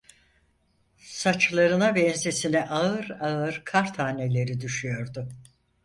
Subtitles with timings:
[0.97, 5.27] Saçlarına ve ensesine ağır ağır kar taneleri düşüyordu.